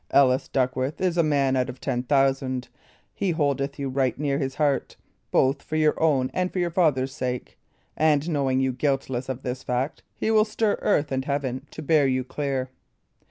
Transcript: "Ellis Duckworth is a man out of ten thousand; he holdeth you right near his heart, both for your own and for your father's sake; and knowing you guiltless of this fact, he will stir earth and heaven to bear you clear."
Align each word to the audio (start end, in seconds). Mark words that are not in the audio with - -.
"Ellis 0.09 0.47
Duckworth 0.47 0.99
is 0.99 1.15
a 1.15 1.21
man 1.21 1.55
out 1.55 1.69
of 1.69 1.79
ten 1.79 2.01
thousand; 2.01 2.69
he 3.13 3.33
holdeth 3.33 3.77
you 3.77 3.87
right 3.87 4.17
near 4.17 4.39
his 4.39 4.55
heart, 4.55 4.95
both 5.29 5.61
for 5.61 5.75
your 5.75 5.93
own 6.01 6.31
and 6.33 6.51
for 6.51 6.57
your 6.57 6.71
father's 6.71 7.13
sake; 7.13 7.59
and 7.95 8.27
knowing 8.27 8.59
you 8.59 8.73
guiltless 8.73 9.29
of 9.29 9.43
this 9.43 9.61
fact, 9.61 10.01
he 10.15 10.31
will 10.31 10.43
stir 10.43 10.79
earth 10.81 11.11
and 11.11 11.25
heaven 11.25 11.67
to 11.69 11.83
bear 11.83 12.07
you 12.07 12.23
clear." 12.23 12.71